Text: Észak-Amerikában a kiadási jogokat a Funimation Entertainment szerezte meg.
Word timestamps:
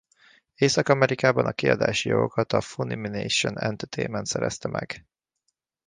Észak-Amerikában 0.55 1.45
a 1.45 1.51
kiadási 1.51 2.09
jogokat 2.09 2.53
a 2.53 2.61
Funimation 2.61 3.59
Entertainment 3.59 4.25
szerezte 4.25 4.67
meg. 4.67 5.05